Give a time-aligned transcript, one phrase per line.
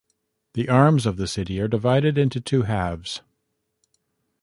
[0.55, 3.21] The arms of the city are divided into two halves.